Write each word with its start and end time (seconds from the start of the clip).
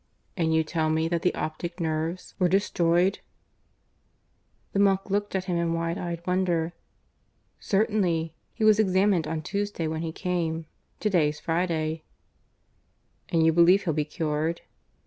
"And 0.35 0.51
you 0.51 0.63
tell 0.63 0.89
me 0.89 1.07
that 1.09 1.21
the 1.21 1.35
optic 1.35 1.79
nerves 1.79 2.33
were 2.39 2.49
destroyed?" 2.49 3.19
The 4.73 4.79
monk 4.79 5.11
looked 5.11 5.35
at 5.35 5.43
him 5.45 5.57
in 5.57 5.73
wide 5.75 5.99
eyed 5.99 6.25
wonder. 6.25 6.73
"Certainly. 7.59 8.33
He 8.51 8.63
was 8.63 8.79
examined 8.79 9.27
on 9.27 9.43
Tuesday, 9.43 9.85
when 9.87 10.01
he 10.01 10.11
came. 10.11 10.65
To 11.01 11.09
day's 11.11 11.39
Friday." 11.39 12.01
"And 13.29 13.45
you 13.45 13.53
believe 13.53 13.83
he'll 13.83 13.93
be 13.93 14.03
cured?" 14.03 14.61